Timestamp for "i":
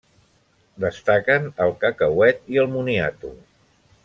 2.55-2.61